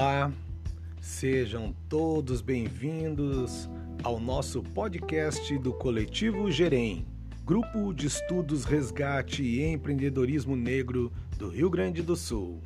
Olá, 0.00 0.30
sejam 1.00 1.74
todos 1.88 2.40
bem-vindos 2.40 3.68
ao 4.04 4.20
nosso 4.20 4.62
podcast 4.62 5.58
do 5.58 5.72
Coletivo 5.72 6.52
Gerem, 6.52 7.04
Grupo 7.44 7.92
de 7.92 8.06
Estudos 8.06 8.64
Resgate 8.64 9.42
e 9.42 9.64
Empreendedorismo 9.64 10.54
Negro 10.54 11.12
do 11.36 11.48
Rio 11.48 11.68
Grande 11.68 12.00
do 12.00 12.14
Sul. 12.14 12.62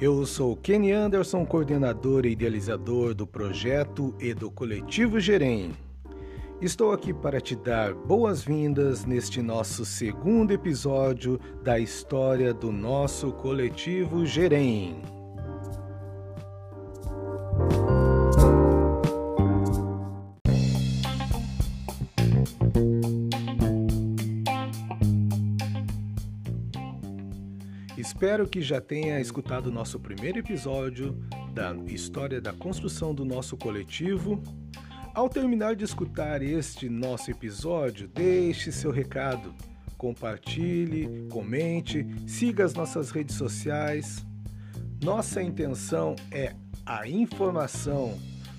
Eu 0.00 0.24
sou 0.24 0.54
Kenny 0.54 0.92
Anderson, 0.92 1.44
coordenador 1.44 2.24
e 2.24 2.30
idealizador 2.30 3.14
do 3.14 3.26
projeto 3.26 4.14
e 4.20 4.32
do 4.32 4.48
coletivo 4.48 5.18
Gerem. 5.18 5.72
Estou 6.62 6.92
aqui 6.92 7.12
para 7.12 7.40
te 7.40 7.56
dar 7.56 7.94
boas-vindas 7.94 9.04
neste 9.04 9.42
nosso 9.42 9.84
segundo 9.84 10.52
episódio 10.52 11.40
da 11.64 11.80
história 11.80 12.54
do 12.54 12.70
nosso 12.70 13.32
coletivo 13.32 14.24
Gerem. 14.24 15.17
Espero 27.98 28.46
que 28.46 28.62
já 28.62 28.80
tenha 28.80 29.20
escutado 29.20 29.66
o 29.66 29.72
nosso 29.72 29.98
primeiro 29.98 30.38
episódio 30.38 31.18
da 31.52 31.74
história 31.88 32.40
da 32.40 32.52
construção 32.52 33.12
do 33.12 33.24
nosso 33.24 33.56
coletivo. 33.56 34.40
Ao 35.12 35.28
terminar 35.28 35.74
de 35.74 35.84
escutar 35.84 36.40
este 36.40 36.88
nosso 36.88 37.28
episódio, 37.28 38.06
deixe 38.06 38.70
seu 38.70 38.92
recado, 38.92 39.52
compartilhe, 39.96 41.26
comente, 41.28 42.06
siga 42.24 42.64
as 42.64 42.72
nossas 42.72 43.10
redes 43.10 43.34
sociais. 43.34 44.24
Nossa 45.02 45.42
intenção 45.42 46.14
é 46.30 46.54
a 46.86 47.08
informação 47.08 48.16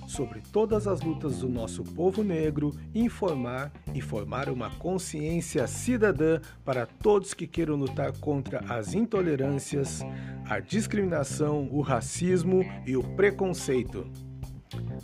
sobre 0.10 0.42
todas 0.52 0.88
as 0.88 1.02
lutas 1.02 1.38
do 1.38 1.48
nosso 1.48 1.84
povo 1.84 2.24
negro, 2.24 2.74
informar 2.96 3.72
e 3.94 4.02
formar 4.02 4.50
uma 4.50 4.72
consciência 4.72 5.68
cidadã 5.68 6.42
para 6.66 6.88
todos 6.88 7.34
que 7.34 7.46
queiram 7.46 7.76
lutar 7.76 8.12
contra 8.18 8.60
as 8.74 8.96
intolerâncias, 8.96 10.02
a 10.50 10.60
discriminação, 10.60 11.70
o 11.72 11.82
racismo 11.82 12.66
e 12.88 12.98
o 12.98 13.04
preconceito. 13.16 14.10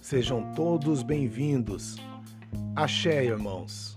Sejam 0.02 0.54
todos 0.54 1.04
bem-vindos. 1.04 1.98
Axé, 2.76 3.24
irmãos. 3.24 3.96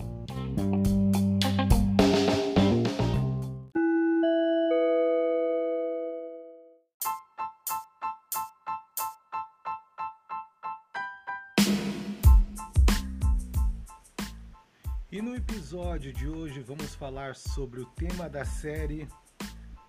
E 15.18 15.20
no 15.20 15.34
episódio 15.34 16.12
de 16.12 16.28
hoje 16.28 16.60
vamos 16.60 16.94
falar 16.94 17.34
sobre 17.34 17.80
o 17.80 17.86
tema 17.86 18.28
da 18.28 18.44
série 18.44 19.08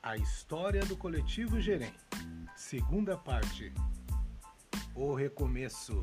A 0.02 0.18
História 0.18 0.84
do 0.84 0.98
Coletivo 0.98 1.62
Gerem, 1.62 1.94
segunda 2.56 3.16
parte. 3.16 3.72
O 4.96 5.14
recomeço. 5.14 6.02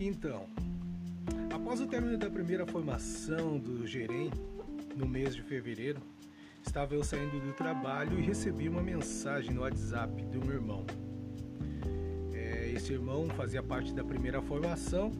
Então, 0.00 0.57
após 1.78 1.80
o 1.80 1.86
término 1.86 2.18
da 2.18 2.28
primeira 2.28 2.66
formação 2.66 3.56
do 3.56 3.86
Gerem, 3.86 4.30
no 4.96 5.06
mês 5.06 5.34
de 5.34 5.42
fevereiro, 5.42 6.00
estava 6.66 6.94
eu 6.94 7.04
saindo 7.04 7.38
do 7.38 7.52
trabalho 7.52 8.18
e 8.18 8.22
recebi 8.22 8.68
uma 8.68 8.82
mensagem 8.82 9.52
no 9.52 9.60
WhatsApp 9.60 10.24
do 10.24 10.44
meu 10.44 10.56
irmão. 10.56 10.84
É, 12.32 12.72
esse 12.74 12.92
irmão 12.92 13.28
fazia 13.28 13.62
parte 13.62 13.94
da 13.94 14.02
primeira 14.02 14.42
formação 14.42 15.12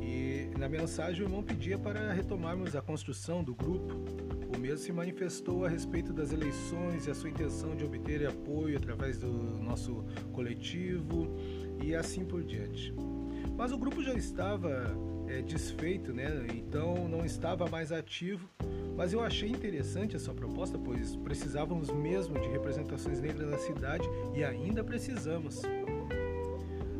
e 0.00 0.48
na 0.56 0.68
mensagem 0.68 1.22
o 1.22 1.26
irmão 1.26 1.42
pedia 1.42 1.76
para 1.76 2.12
retomarmos 2.12 2.76
a 2.76 2.82
construção 2.82 3.42
do 3.42 3.54
grupo. 3.54 3.94
O 4.54 4.58
mesmo 4.58 4.78
se 4.78 4.92
manifestou 4.92 5.64
a 5.64 5.68
respeito 5.68 6.12
das 6.12 6.32
eleições 6.32 7.06
e 7.06 7.10
a 7.10 7.14
sua 7.14 7.30
intenção 7.30 7.74
de 7.74 7.84
obter 7.84 8.28
apoio 8.28 8.76
através 8.76 9.18
do 9.18 9.28
nosso 9.60 10.04
coletivo 10.32 11.26
e 11.82 11.96
assim 11.96 12.24
por 12.24 12.44
diante. 12.44 12.94
Mas 13.56 13.72
o 13.72 13.78
grupo 13.78 14.02
já 14.02 14.14
estava 14.14 15.15
é, 15.28 15.42
desfeito, 15.42 16.12
né? 16.12 16.46
então 16.54 17.08
não 17.08 17.24
estava 17.24 17.68
mais 17.68 17.92
ativo. 17.92 18.48
Mas 18.96 19.12
eu 19.12 19.20
achei 19.20 19.50
interessante 19.50 20.16
a 20.16 20.18
sua 20.18 20.34
proposta, 20.34 20.78
pois 20.78 21.16
precisávamos 21.16 21.90
mesmo 21.90 22.40
de 22.40 22.48
representações 22.48 23.20
negras 23.20 23.48
na 23.48 23.58
cidade 23.58 24.08
e 24.34 24.42
ainda 24.42 24.82
precisamos. 24.82 25.62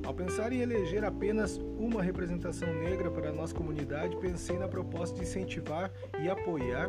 Ao 0.05 0.15
pensar 0.15 0.53
em 0.53 0.61
eleger 0.61 1.05
apenas 1.05 1.57
uma 1.57 2.03
representação 2.03 2.73
negra 2.75 3.11
para 3.11 3.31
a 3.31 3.33
nossa 3.33 3.55
comunidade, 3.55 4.17
pensei 4.19 4.57
na 4.57 4.69
proposta 4.69 5.17
de 5.17 5.23
incentivar 5.23 5.91
e 6.23 6.29
apoiar 6.29 6.89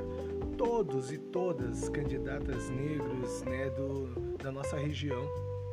todos 0.56 1.12
e 1.12 1.18
todas 1.18 1.90
candidatas 1.90 2.70
negros 2.70 3.42
né, 3.44 3.70
do, 3.72 4.38
da 4.38 4.52
nossa 4.52 4.78
região 4.78 5.24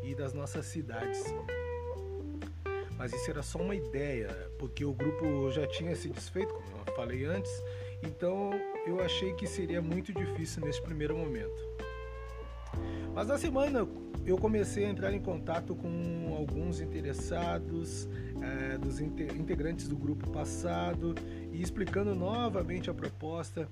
e 0.02 0.14
das 0.14 0.32
nossas 0.32 0.64
cidades 0.64 1.34
mas 3.04 3.12
isso 3.12 3.30
era 3.30 3.42
só 3.42 3.58
uma 3.58 3.74
ideia, 3.74 4.34
porque 4.58 4.82
o 4.82 4.94
grupo 4.94 5.50
já 5.50 5.66
tinha 5.66 5.94
se 5.94 6.08
desfeito, 6.08 6.54
como 6.54 6.64
eu 6.86 6.94
falei 6.94 7.26
antes, 7.26 7.52
então 8.02 8.50
eu 8.86 8.98
achei 8.98 9.34
que 9.34 9.46
seria 9.46 9.82
muito 9.82 10.10
difícil 10.10 10.64
nesse 10.64 10.80
primeiro 10.80 11.14
momento. 11.14 11.68
Mas 13.14 13.28
na 13.28 13.36
semana 13.36 13.86
eu 14.24 14.38
comecei 14.38 14.86
a 14.86 14.88
entrar 14.88 15.12
em 15.12 15.20
contato 15.20 15.76
com 15.76 16.34
alguns 16.34 16.80
interessados, 16.80 18.08
é, 18.44 18.78
dos 18.78 19.00
integrantes 19.00 19.88
do 19.88 19.96
grupo 19.96 20.30
passado, 20.30 21.14
e 21.52 21.62
explicando 21.62 22.14
novamente 22.14 22.90
a 22.90 22.94
proposta 22.94 23.68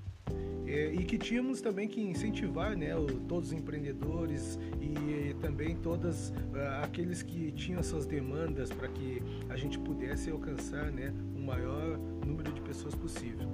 é, 0.65 0.93
e 0.93 1.03
que 1.03 1.17
tínhamos 1.17 1.61
também 1.61 1.87
que 1.87 2.01
incentivar 2.01 2.75
né, 2.75 2.95
o, 2.95 3.05
todos 3.05 3.49
os 3.49 3.53
empreendedores 3.53 4.57
e 4.81 5.35
também 5.41 5.75
todos 5.75 6.29
uh, 6.29 6.83
aqueles 6.83 7.21
que 7.21 7.51
tinham 7.51 7.83
suas 7.83 8.05
demandas 8.05 8.71
para 8.71 8.87
que 8.87 9.21
a 9.49 9.57
gente 9.57 9.77
pudesse 9.77 10.29
alcançar 10.29 10.91
né, 10.91 11.13
o 11.35 11.39
maior 11.39 11.97
número 12.25 12.51
de 12.51 12.61
pessoas 12.61 12.95
possível. 12.95 13.47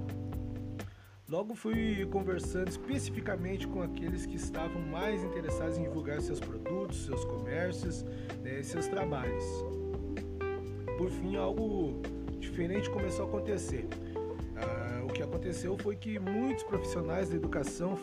Logo 1.27 1.53
fui 1.55 2.05
conversando 2.07 2.69
especificamente 2.69 3.67
com 3.67 3.81
aqueles 3.81 4.25
que 4.25 4.35
estavam 4.35 4.81
mais 4.81 5.23
interessados 5.23 5.77
em 5.77 5.83
divulgar 5.83 6.21
seus 6.21 6.39
produtos, 6.39 7.05
seus 7.05 7.23
comércios 7.25 8.03
né, 8.41 8.63
seus 8.63 8.87
trabalhos. 8.87 9.43
Por 10.99 11.09
fim, 11.09 11.37
algo 11.37 12.01
diferente 12.41 12.89
começou 12.89 13.23
a 13.23 13.29
acontecer. 13.29 13.87
Ah, 14.57 15.01
o 15.05 15.07
que 15.07 15.23
aconteceu 15.23 15.77
foi 15.77 15.95
que 15.95 16.19
muitos 16.19 16.61
profissionais 16.65 17.29
da 17.29 17.37
educação 17.37 17.97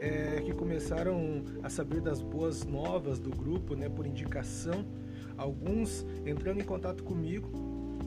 é, 0.00 0.40
que 0.40 0.52
começaram 0.52 1.44
a 1.62 1.70
saber 1.70 2.00
das 2.00 2.20
boas 2.20 2.64
novas 2.64 3.20
do 3.20 3.30
grupo, 3.30 3.76
né, 3.76 3.88
por 3.88 4.08
indicação, 4.08 4.84
alguns 5.38 6.04
entrando 6.26 6.60
em 6.60 6.64
contato 6.64 7.04
comigo 7.04 7.48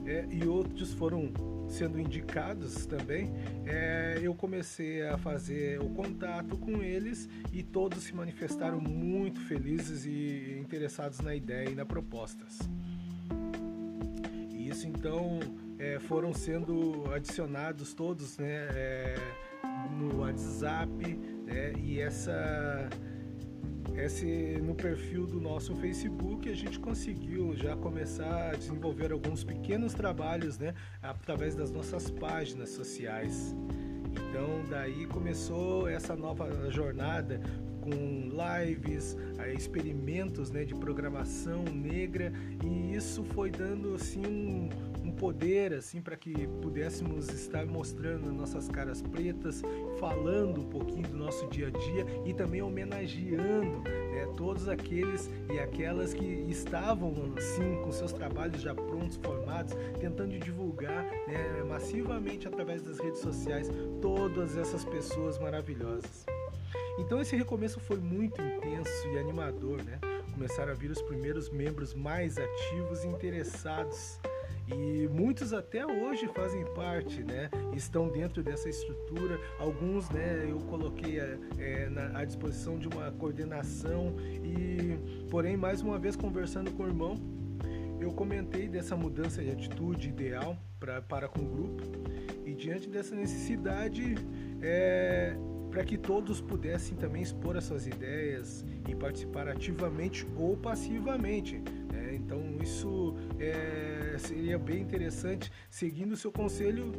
é, 0.04 0.26
e 0.30 0.46
outros 0.46 0.92
foram 0.92 1.32
sendo 1.66 1.98
indicados 1.98 2.84
também, 2.84 3.32
é, 3.64 4.18
eu 4.20 4.34
comecei 4.34 5.00
a 5.08 5.16
fazer 5.16 5.80
o 5.80 5.88
contato 5.88 6.58
com 6.58 6.82
eles 6.82 7.26
e 7.54 7.62
todos 7.62 8.02
se 8.02 8.14
manifestaram 8.14 8.82
muito 8.82 9.40
felizes 9.40 10.04
e 10.04 10.58
interessados 10.60 11.20
na 11.20 11.34
ideia 11.34 11.70
e 11.70 11.74
na 11.74 11.86
propostas. 11.86 12.58
Isso 14.76 14.88
então 14.88 15.40
é, 15.78 15.98
foram 15.98 16.34
sendo 16.34 17.10
adicionados 17.10 17.94
todos 17.94 18.36
né, 18.36 18.68
é, 18.74 19.14
no 19.90 20.20
WhatsApp 20.20 21.18
né, 21.46 21.72
e 21.78 21.98
essa 21.98 22.86
esse 23.94 24.60
no 24.62 24.74
perfil 24.74 25.26
do 25.26 25.40
nosso 25.40 25.74
Facebook 25.76 26.46
a 26.50 26.54
gente 26.54 26.78
conseguiu 26.78 27.56
já 27.56 27.74
começar 27.74 28.50
a 28.50 28.54
desenvolver 28.54 29.12
alguns 29.12 29.42
pequenos 29.42 29.94
trabalhos 29.94 30.58
né, 30.58 30.74
através 31.02 31.54
das 31.54 31.70
nossas 31.70 32.10
páginas 32.10 32.68
sociais. 32.68 33.56
Então 34.10 34.62
daí 34.68 35.06
começou 35.06 35.88
essa 35.88 36.14
nova 36.14 36.70
jornada 36.70 37.40
com 37.86 38.28
lives, 38.28 39.16
experimentos 39.54 40.50
né, 40.50 40.64
de 40.64 40.74
programação 40.74 41.62
negra 41.62 42.32
e 42.64 42.94
isso 42.94 43.22
foi 43.22 43.50
dando 43.50 43.94
assim 43.94 44.26
um, 44.26 44.68
um 45.08 45.12
poder 45.12 45.72
assim 45.72 46.02
para 46.02 46.16
que 46.16 46.48
pudéssemos 46.60 47.28
estar 47.28 47.64
mostrando 47.64 48.32
nossas 48.32 48.68
caras 48.68 49.02
pretas, 49.02 49.62
falando 50.00 50.62
um 50.62 50.68
pouquinho 50.68 51.08
do 51.08 51.16
nosso 51.16 51.46
dia 51.48 51.68
a 51.68 51.70
dia 51.70 52.06
e 52.24 52.34
também 52.34 52.60
homenageando 52.60 53.82
né, 53.82 54.26
todos 54.36 54.68
aqueles 54.68 55.30
e 55.52 55.58
aquelas 55.60 56.12
que 56.12 56.24
estavam 56.48 57.12
assim 57.36 57.80
com 57.84 57.92
seus 57.92 58.12
trabalhos 58.12 58.60
já 58.60 58.74
prontos, 58.74 59.16
formados, 59.16 59.74
tentando 60.00 60.36
divulgar 60.38 61.04
né, 61.28 61.62
massivamente 61.68 62.48
através 62.48 62.82
das 62.82 62.98
redes 62.98 63.20
sociais 63.20 63.70
todas 64.00 64.56
essas 64.56 64.84
pessoas 64.84 65.38
maravilhosas. 65.38 66.26
Então 66.98 67.20
esse 67.20 67.36
recomeço 67.36 67.78
foi 67.80 67.98
muito 67.98 68.40
intenso 68.40 69.08
e 69.12 69.18
animador, 69.18 69.82
né? 69.84 69.98
Começaram 70.32 70.72
a 70.72 70.74
vir 70.74 70.90
os 70.90 71.00
primeiros 71.02 71.48
membros 71.50 71.94
mais 71.94 72.36
ativos 72.36 73.04
e 73.04 73.08
interessados 73.08 74.20
e 74.68 75.08
muitos 75.08 75.52
até 75.52 75.86
hoje 75.86 76.26
fazem 76.34 76.64
parte, 76.74 77.22
né? 77.22 77.48
Estão 77.74 78.08
dentro 78.08 78.42
dessa 78.42 78.68
estrutura. 78.68 79.38
Alguns, 79.58 80.10
né? 80.10 80.44
Eu 80.48 80.58
coloquei 80.58 81.20
é, 81.20 81.38
é 81.58 81.88
na, 81.88 82.18
à 82.18 82.24
disposição 82.24 82.76
de 82.76 82.88
uma 82.88 83.12
coordenação 83.12 84.16
e, 84.42 84.98
porém, 85.30 85.56
mais 85.56 85.82
uma 85.82 85.98
vez 85.98 86.16
conversando 86.16 86.72
com 86.72 86.82
o 86.82 86.86
irmão, 86.86 87.14
eu 88.00 88.12
comentei 88.12 88.68
dessa 88.68 88.96
mudança 88.96 89.42
de 89.42 89.50
atitude 89.50 90.08
ideal 90.08 90.56
pra, 90.80 91.00
para 91.00 91.28
com 91.28 91.40
o 91.40 91.46
grupo 91.46 91.82
e 92.44 92.52
diante 92.52 92.88
dessa 92.88 93.14
necessidade 93.14 94.16
é, 94.60 95.36
para 95.76 95.84
que 95.84 95.98
todos 95.98 96.40
pudessem 96.40 96.96
também 96.96 97.20
expor 97.20 97.54
as 97.54 97.64
suas 97.64 97.86
ideias 97.86 98.64
e 98.88 98.94
participar 98.94 99.46
ativamente 99.46 100.26
ou 100.34 100.56
passivamente. 100.56 101.62
Né? 101.92 102.14
Então 102.14 102.40
isso 102.62 103.14
é, 103.38 104.16
seria 104.16 104.58
bem 104.58 104.80
interessante. 104.80 105.52
Seguindo 105.68 106.12
o 106.12 106.16
seu 106.16 106.32
conselho, 106.32 106.94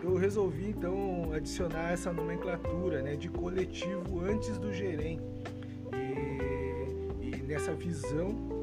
eu 0.00 0.14
resolvi 0.14 0.68
então 0.68 1.32
adicionar 1.32 1.90
essa 1.90 2.12
nomenclatura 2.12 3.02
né, 3.02 3.16
de 3.16 3.28
coletivo 3.28 4.20
antes 4.20 4.58
do 4.58 4.72
gerente. 4.72 5.24
E, 5.92 7.36
e 7.36 7.42
nessa 7.42 7.74
visão 7.74 8.59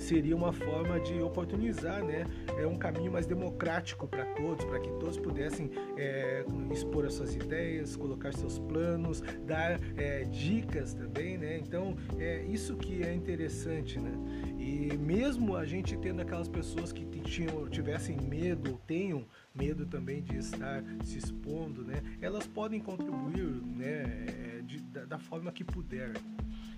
seria 0.00 0.34
uma 0.34 0.52
forma 0.52 0.98
de 0.98 1.20
oportunizar, 1.20 2.02
né? 2.02 2.24
É 2.58 2.66
um 2.66 2.76
caminho 2.76 3.12
mais 3.12 3.26
democrático 3.26 4.08
para 4.08 4.24
todos, 4.34 4.64
para 4.64 4.80
que 4.80 4.90
todos 4.92 5.18
pudessem 5.18 5.70
é, 5.96 6.44
expor 6.72 7.04
as 7.04 7.14
suas 7.14 7.34
ideias, 7.34 7.96
colocar 7.96 8.32
seus 8.32 8.58
planos, 8.58 9.22
dar 9.46 9.78
é, 9.96 10.24
dicas 10.24 10.94
também, 10.94 11.36
né? 11.36 11.58
Então 11.58 11.96
é 12.18 12.42
isso 12.44 12.76
que 12.76 13.02
é 13.02 13.14
interessante, 13.14 14.00
né? 14.00 14.12
E 14.58 14.96
mesmo 14.96 15.56
a 15.56 15.64
gente 15.64 15.96
tendo 15.96 16.22
aquelas 16.22 16.48
pessoas 16.48 16.92
que 16.92 17.04
tinham, 17.20 17.68
tivessem 17.68 18.16
medo 18.16 18.72
ou 18.72 18.78
tenham 18.78 19.24
medo 19.54 19.86
também 19.86 20.22
de 20.22 20.36
estar 20.36 20.82
se 21.04 21.18
expondo, 21.18 21.84
né? 21.84 22.02
Elas 22.20 22.46
podem 22.46 22.80
contribuir, 22.80 23.62
né? 23.76 24.02
É, 24.26 24.62
de, 24.62 24.80
da, 24.80 25.04
da 25.04 25.18
forma 25.18 25.52
que 25.52 25.64
puder. 25.64 26.12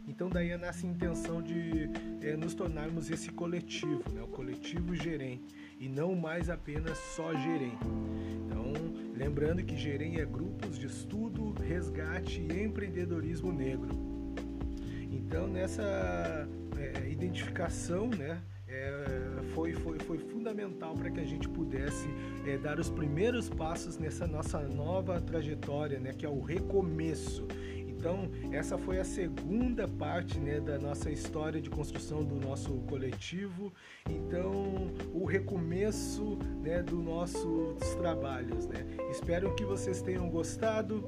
Então 0.07 0.29
daí 0.29 0.57
nasce 0.57 0.87
a 0.87 0.91
intenção 0.91 1.41
de 1.41 1.89
é, 2.21 2.37
nos 2.37 2.55
tornarmos 2.55 3.11
esse 3.11 3.31
coletivo, 3.31 4.03
né? 4.13 4.23
o 4.23 4.27
coletivo 4.27 4.95
gerente, 4.95 5.55
e 5.79 5.89
não 5.89 6.15
mais 6.15 6.51
apenas 6.51 6.99
só 6.99 7.35
gerente. 7.35 7.87
Então, 8.47 8.73
lembrando 9.17 9.63
que 9.63 9.77
gerente 9.77 10.21
é 10.21 10.25
grupos 10.25 10.79
de 10.79 10.87
estudo, 10.87 11.53
resgate 11.63 12.41
e 12.41 12.63
empreendedorismo 12.63 13.53
negro. 13.53 14.13
Então 15.11 15.47
nessa 15.47 16.49
é, 16.77 17.09
identificação, 17.09 18.09
né, 18.09 18.43
é, 18.67 19.43
foi, 19.55 19.73
foi, 19.73 19.99
foi 20.01 20.19
fundamental 20.19 20.95
para 20.95 21.11
que 21.11 21.21
a 21.21 21.25
gente 21.25 21.49
pudesse 21.49 22.09
é, 22.47 22.57
dar 22.57 22.79
os 22.79 22.91
primeiros 22.91 23.49
passos 23.49 23.99
nessa 23.99 24.27
nossa 24.27 24.61
nova 24.61 25.21
trajetória, 25.21 26.01
né, 26.01 26.13
que 26.13 26.27
é 26.27 26.29
o 26.29 26.41
recomeço. 26.41 27.47
Então, 28.03 28.29
essa 28.51 28.77
foi 28.77 28.99
a 28.99 29.05
segunda 29.05 29.87
parte 29.87 30.37
né, 30.41 30.59
da 30.59 30.77
nossa 30.77 31.09
história 31.09 31.61
de 31.61 31.71
construção 31.71 32.25
do 32.25 32.35
nosso 32.35 32.73
coletivo. 32.89 33.73
Então, 34.11 34.91
o 35.15 35.25
recomeço 35.25 36.37
né, 36.61 36.83
dos 36.83 36.99
nossos 36.99 37.79
trabalhos. 38.01 38.67
Né? 38.67 38.85
Espero 39.09 39.55
que 39.55 39.65
vocês 39.65 40.03
tenham 40.03 40.29
gostado 40.29 41.07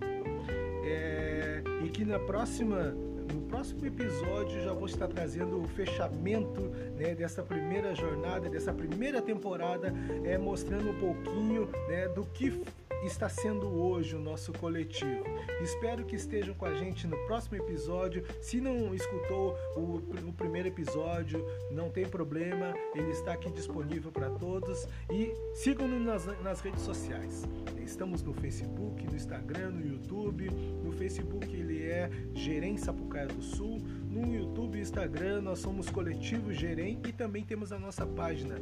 é, 0.85 1.65
e 1.85 1.89
que 1.89 2.05
na 2.05 2.21
próxima 2.21 2.95
no 3.33 3.41
próximo 3.49 3.85
episódio 3.87 4.63
já 4.63 4.73
vou 4.73 4.87
estar 4.87 5.09
trazendo 5.09 5.61
o 5.61 5.67
fechamento 5.67 6.61
né, 6.97 7.15
dessa 7.15 7.43
primeira 7.43 7.93
jornada, 7.95 8.49
dessa 8.49 8.73
primeira 8.73 9.21
temporada, 9.21 9.93
é, 10.23 10.39
mostrando 10.39 10.91
um 10.91 10.99
pouquinho 11.01 11.69
né, 11.89 12.07
do 12.09 12.25
que 12.27 12.63
está 13.07 13.29
sendo 13.29 13.69
hoje 13.69 14.17
o 14.17 14.19
nosso 14.19 14.53
coletivo. 14.53 15.25
Espero 15.63 16.05
que 16.05 16.17
estejam 16.17 16.55
com 16.55 16.65
a 16.65 16.75
gente 16.75 17.07
no 17.07 17.17
próximo 17.27 17.57
episódio. 17.57 18.25
Se 18.41 18.61
não 18.61 18.95
escutou 18.95 19.57
o, 19.77 19.97
o 20.29 20.33
primeiro 20.33 20.69
episódio, 20.69 21.45
não 21.71 21.91
tem 21.91 22.07
problema, 22.07 22.75
ele 22.95 23.11
está 23.11 23.33
aqui 23.35 23.51
disponível 23.51 24.11
para 24.11 24.31
todos. 24.31 24.87
E 25.11 25.35
sigam-nos 25.55 26.03
nas, 26.03 26.43
nas 26.43 26.61
redes 26.61 26.83
sociais. 26.83 27.45
Estamos 27.85 28.23
no 28.23 28.33
Facebook, 28.33 29.07
no 29.07 29.15
Instagram, 29.15 29.71
no 29.71 29.87
YouTube. 29.87 30.49
No 30.83 30.93
Facebook 30.93 31.55
ele 31.55 31.83
é 31.83 32.11
Gerem 32.33 32.77
Sapucaia 32.77 33.27
do 33.27 33.43
Sul. 33.43 33.79
No 34.09 34.35
YouTube 34.35 34.79
e 34.79 34.81
Instagram 34.81 35.43
nós 35.43 35.59
somos 35.59 35.91
Coletivo 35.91 36.53
Gerem 36.53 37.01
e 37.07 37.13
também 37.13 37.45
temos 37.45 37.73
a 37.73 37.79
nossa 37.79 38.07
página 38.07 38.57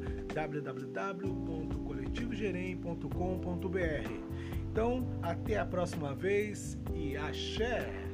www.coletivogerem.com.br. 2.13 4.11
Então, 4.71 5.07
até 5.23 5.59
a 5.59 5.67
próxima 5.67 6.15
vez 6.15 6.79
e 6.95 7.17
axé! 7.17 8.12